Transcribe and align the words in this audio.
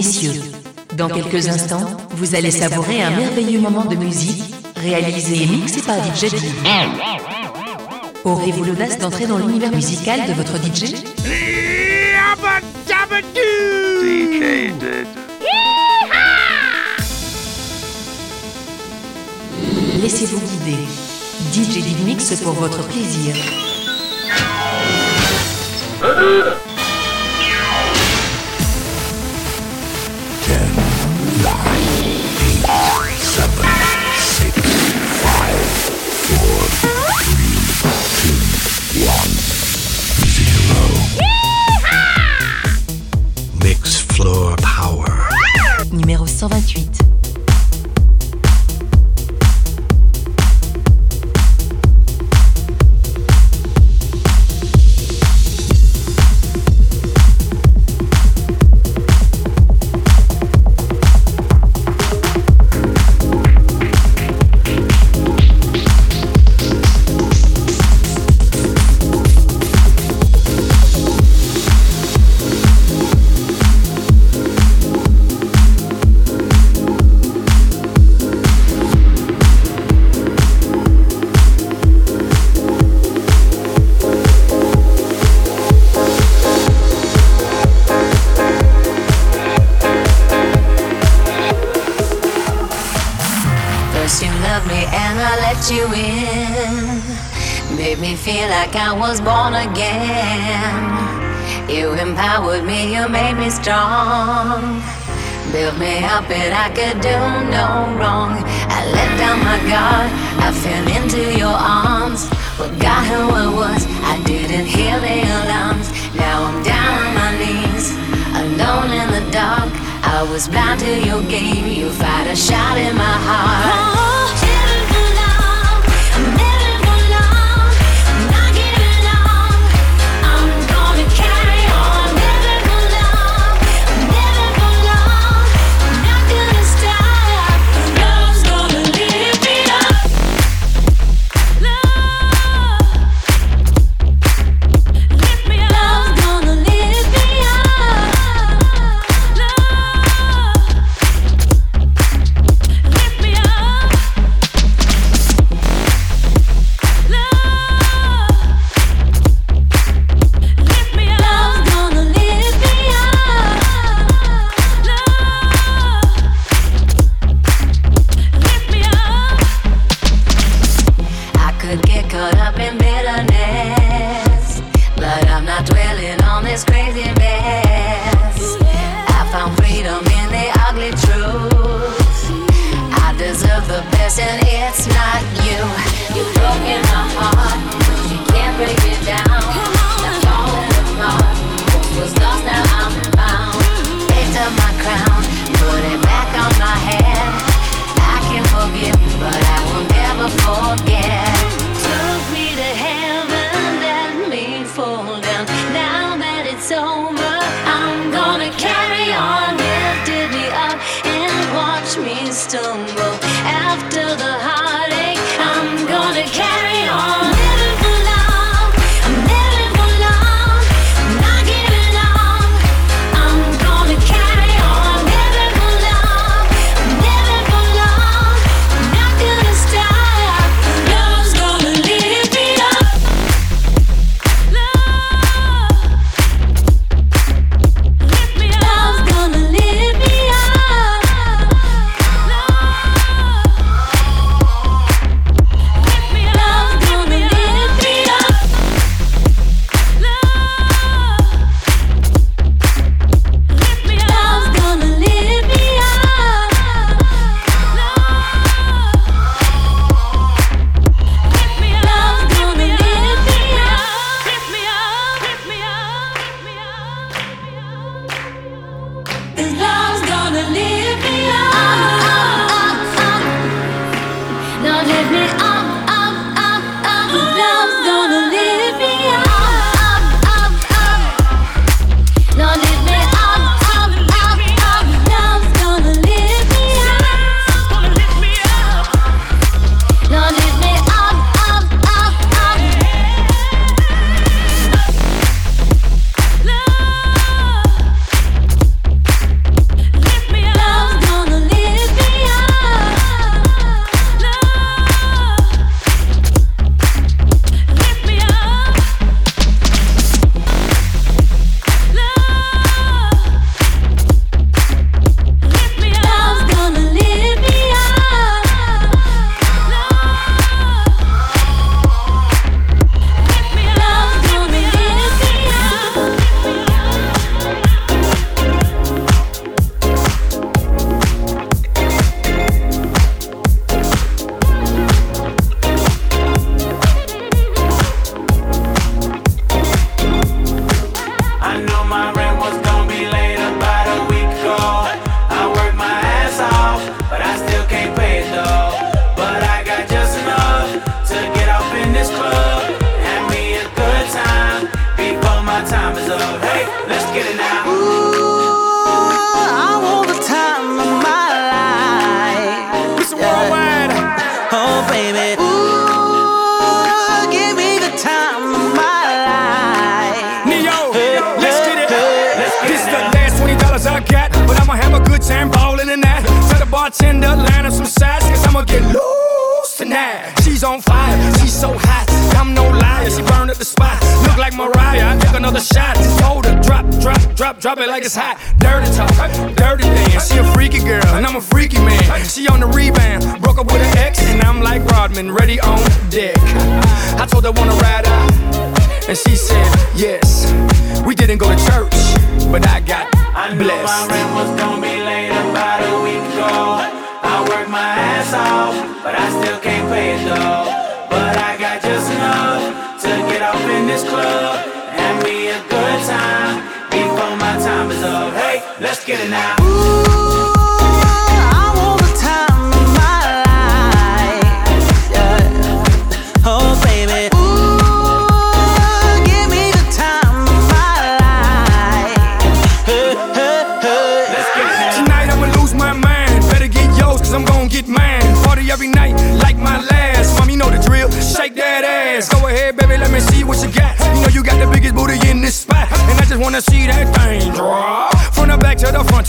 messieurs. 0.00 0.40
Dans 0.96 1.08
quelques 1.08 1.48
instants, 1.48 1.86
vous 2.12 2.34
allez 2.34 2.50
savourer 2.50 3.02
un 3.02 3.10
merveilleux 3.10 3.60
moment 3.60 3.84
de 3.84 3.96
musique, 3.96 4.42
réalisé 4.74 5.42
et 5.42 5.46
mixé 5.46 5.82
par 5.82 5.96
DJ 6.02 6.32
Aurez-vous 8.24 8.64
l'audace 8.64 8.98
d'entrer 8.98 9.26
dans 9.26 9.36
l'univers 9.36 9.70
musical 9.72 10.20
de 10.26 10.32
votre 10.32 10.56
DJ 10.56 10.94
Laissez-vous 20.02 20.40
guider. 20.40 20.78
DJ 21.52 22.04
Mix 22.06 22.40
pour 22.42 22.54
votre 22.54 22.82
plaisir. 22.88 23.34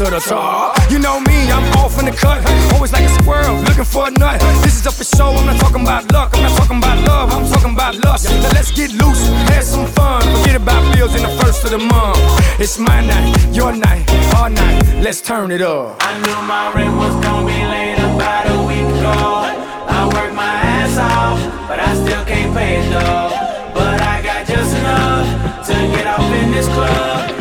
to 0.06 0.10
the 0.10 0.20
top. 0.20 0.78
You 0.90 0.98
know 0.98 1.20
me, 1.20 1.52
I'm 1.52 1.66
off 1.78 2.00
in 2.00 2.06
the 2.06 2.12
cut. 2.12 2.42
Always 2.74 2.92
like 2.92 3.06
a 3.06 3.10
squirrel, 3.22 3.58
looking 3.62 3.84
for 3.84 4.08
a 4.08 4.12
nut. 4.12 4.40
This 4.64 4.80
is 4.80 4.88
up 4.88 4.94
for 4.94 5.04
show, 5.04 5.30
I'm 5.30 5.46
not 5.46 5.60
talking 5.60 5.84
about 5.84 6.12
luck. 6.12 6.32
I'm 6.34 6.44
not 6.44 6.58
talking 6.58 6.78
about 6.78 6.98
love, 7.06 7.32
I'm 7.32 7.46
talking 7.52 7.74
about 7.74 7.96
lust. 8.04 8.26
Now 8.26 8.50
let's 8.58 8.72
get 8.72 8.92
loose, 8.94 9.28
have 9.54 9.64
some 9.64 9.86
fun. 9.88 10.22
Forget 10.40 10.56
about 10.56 10.82
bills 10.96 11.14
in 11.14 11.22
the 11.22 11.34
first 11.42 11.64
of 11.66 11.72
the 11.72 11.78
month. 11.78 12.18
It's 12.60 12.80
my 12.80 13.06
night, 13.06 13.54
your 13.54 13.74
night, 13.74 14.10
our 14.36 14.50
night. 14.50 14.82
Let's 15.02 15.22
turn 15.22 15.52
it 15.52 15.62
up. 15.62 15.98
I 16.02 16.18
knew 16.18 16.40
my 16.48 16.74
rent 16.74 16.96
was 16.98 17.14
gonna 17.24 17.46
be 17.46 17.62
late 17.74 18.00
about 18.00 18.46
a 18.50 18.58
week 18.66 18.88
ago. 18.98 19.18
I 19.98 20.10
worked 20.14 20.34
my 20.34 20.56
ass 20.78 20.98
off, 20.98 21.40
but 21.68 21.80
I 21.80 21.94
still 21.94 22.26
can't 22.26 22.52
pay 22.56 22.82
it 22.82 22.90
though. 22.90 23.30
But 23.76 24.02
I 24.02 24.22
got 24.24 24.48
just 24.48 24.76
enough 24.78 25.68
to 25.68 25.74
get 25.94 26.08
off 26.08 26.32
in 26.42 26.52
this 26.52 26.68
club. 26.68 27.41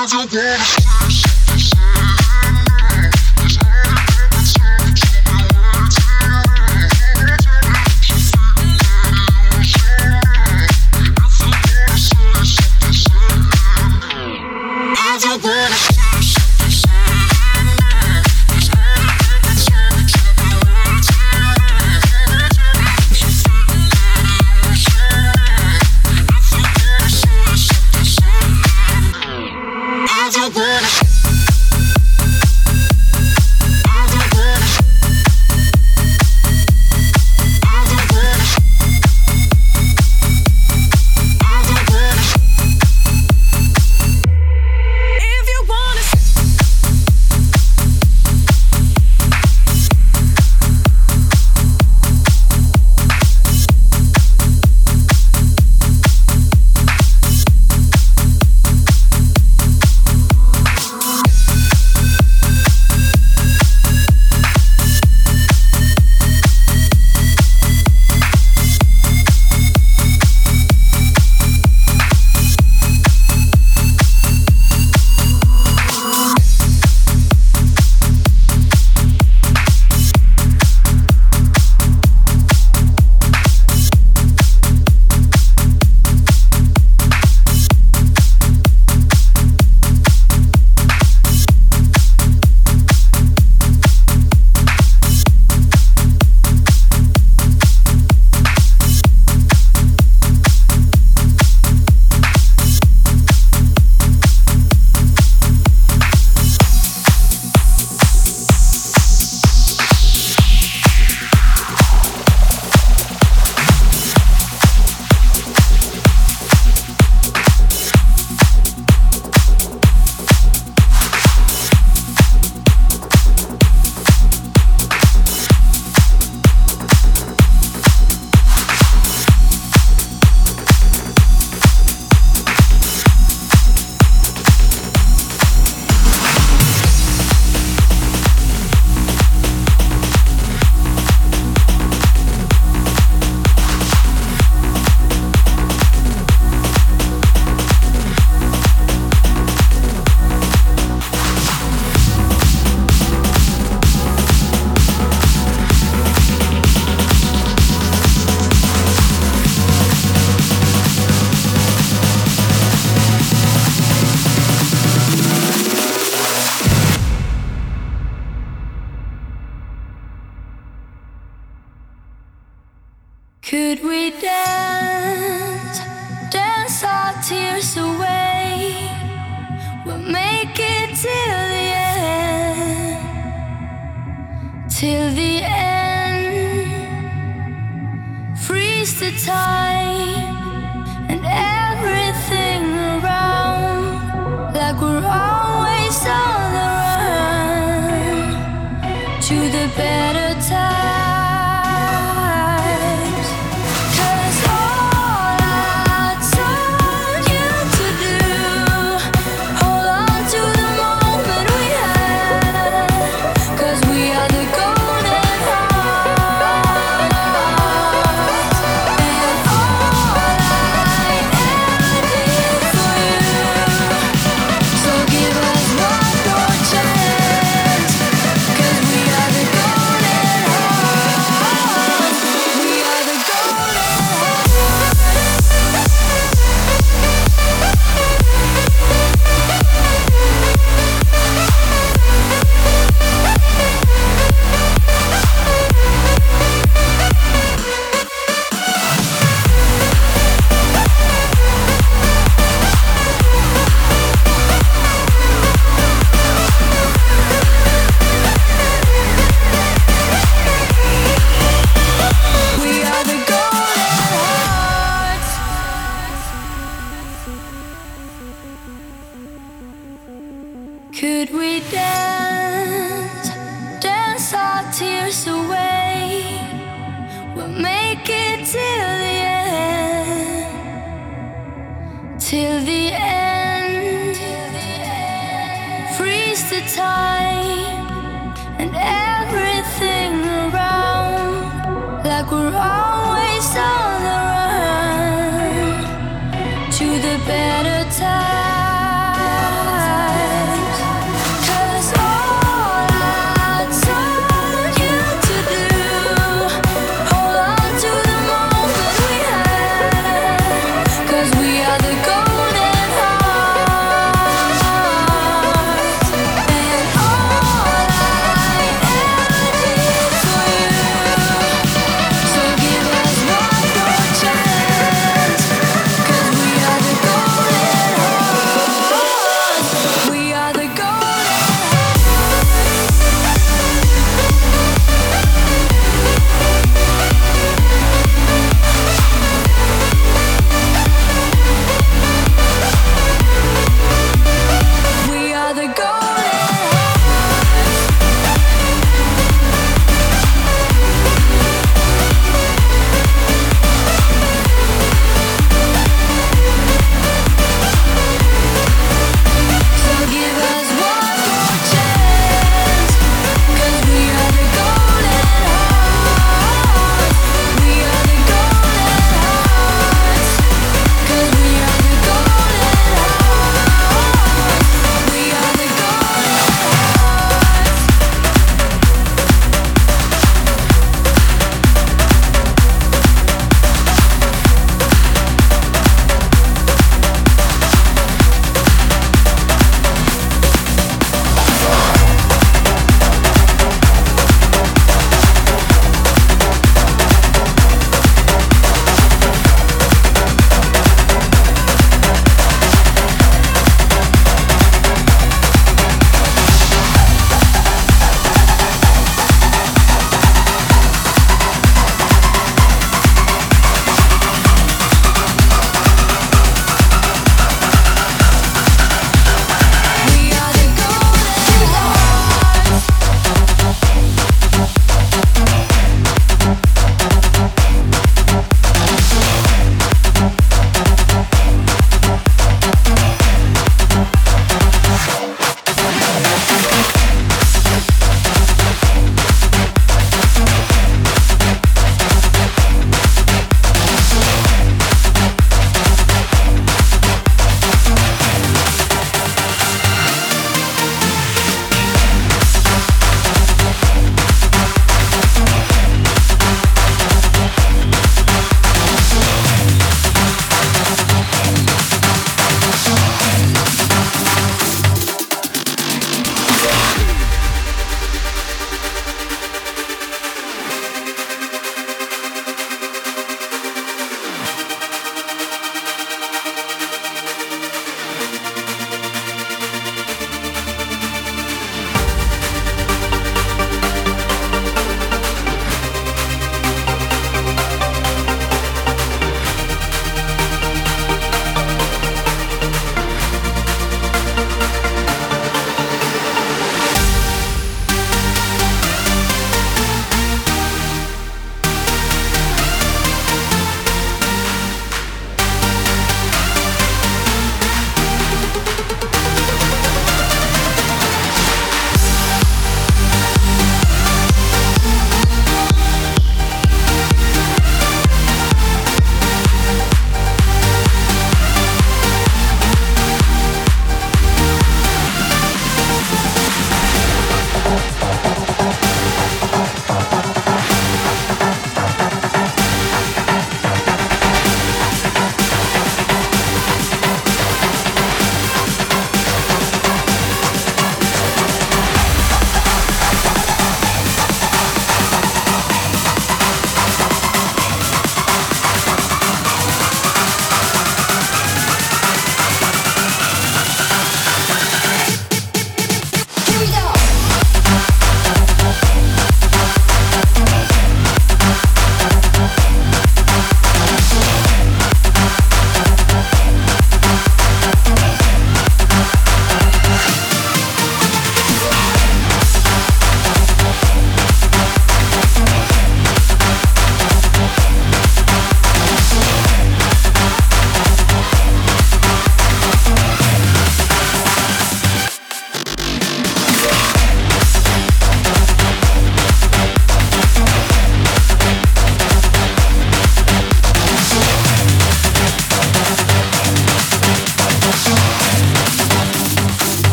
Cause 0.00 0.14
you're 0.14 0.26
gone. 0.28 0.89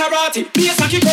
Maserati, 0.00 0.44
bass 0.54 0.80
a 0.80 0.88
kick 0.88 1.04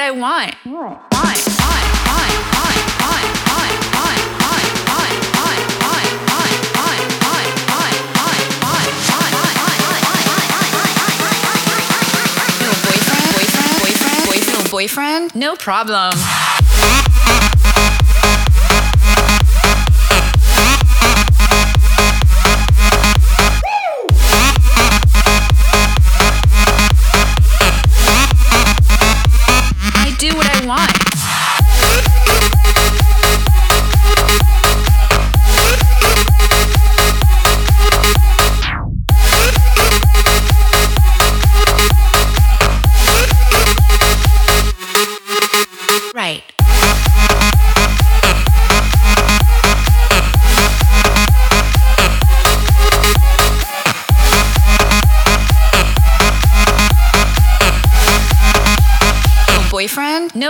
what 0.00 0.06
I 0.06 0.10
want. 0.12 0.54
want, 0.64 1.10
boyfriend? 14.70 15.34
No 15.34 15.56
problem. 15.56 16.14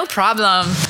no 0.01 0.07
problem. 0.07 0.89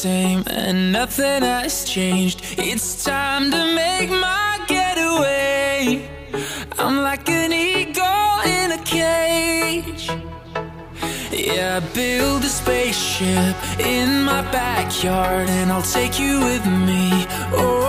same 0.00 0.42
and 0.46 0.92
nothing 0.92 1.42
has 1.42 1.84
changed. 1.84 2.40
It's 2.56 3.04
time 3.04 3.50
to 3.50 3.74
make 3.74 4.08
my 4.08 4.58
getaway. 4.66 6.08
I'm 6.78 7.02
like 7.02 7.28
an 7.28 7.52
eagle 7.52 8.34
in 8.56 8.72
a 8.72 8.82
cage. 8.82 10.08
Yeah, 11.30 11.80
build 11.92 12.42
a 12.44 12.52
spaceship 12.60 13.56
in 13.78 14.22
my 14.22 14.40
backyard 14.50 15.50
and 15.50 15.70
I'll 15.70 15.90
take 15.98 16.18
you 16.18 16.40
with 16.48 16.64
me. 16.64 17.26
Oh, 17.52 17.79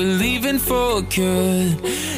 we're 0.00 0.14
leaving 0.16 0.58
for 0.58 1.02
good. 1.02 2.09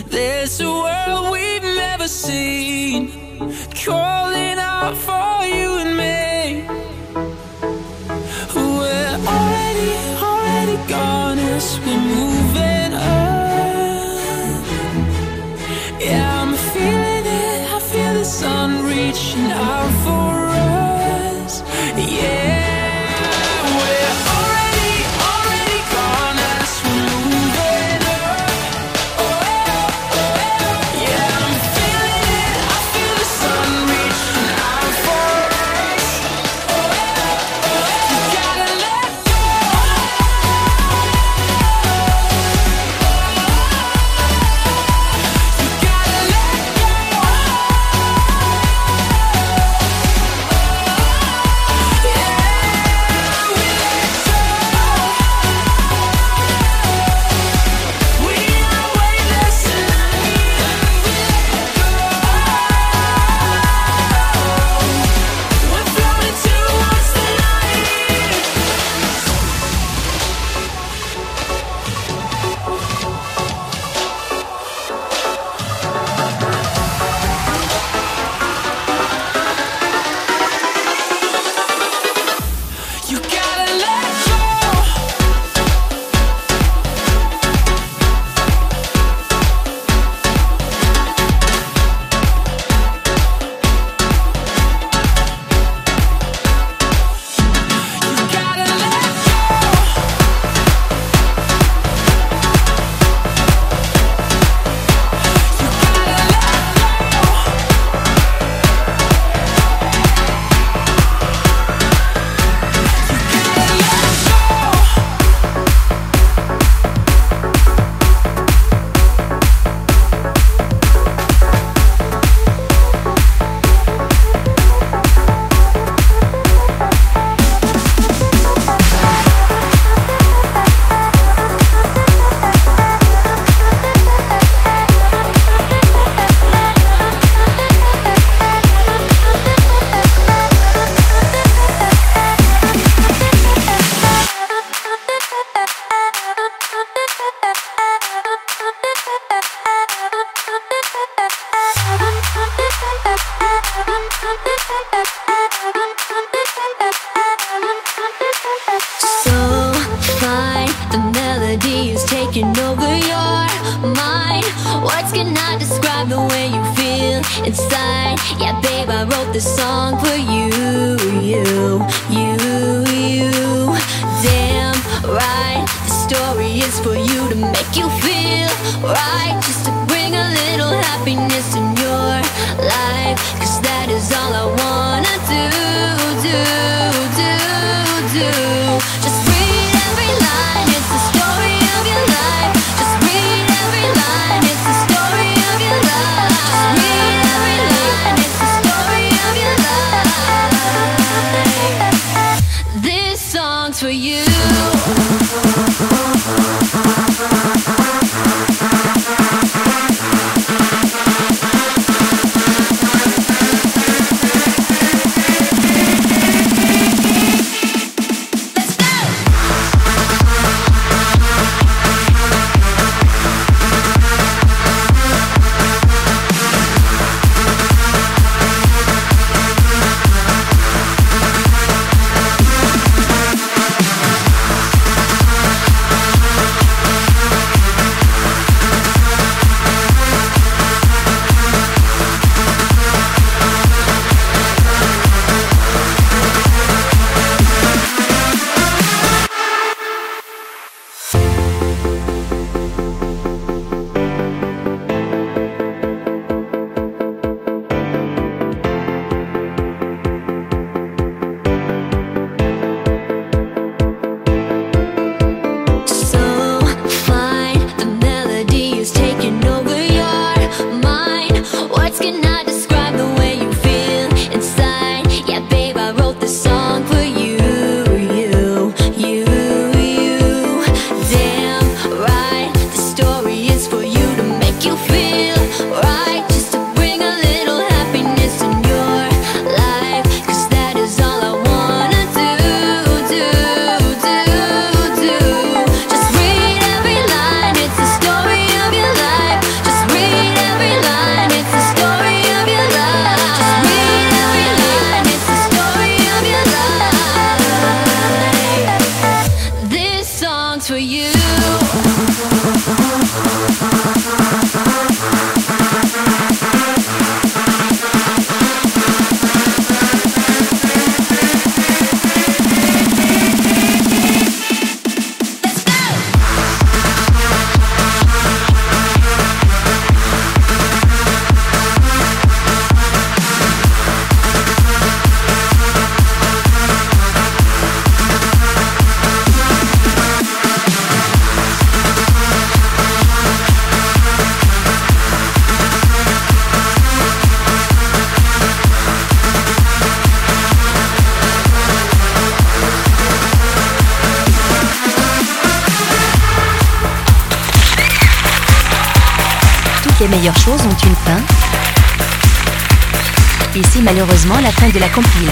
malheureusement 364.03 364.41
la 364.41 364.51
fin 364.51 364.69
de 364.69 364.81
la 364.81 364.89
compile. 364.89 365.31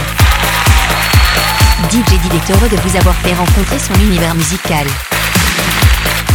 DJ 1.91 2.05
Did 2.23 2.35
est 2.35 2.53
heureux 2.53 2.69
de 2.69 2.77
vous 2.77 2.97
avoir 2.97 3.17
fait 3.17 3.35
rencontrer 3.35 3.79
son 3.81 3.95
univers 3.95 4.35
musical. 4.35 4.87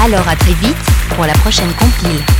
Alors 0.03 0.27
à 0.27 0.35
très 0.35 0.53
vite 0.53 0.75
pour 1.15 1.25
la 1.25 1.33
prochaine 1.33 1.71
compile. 1.75 2.34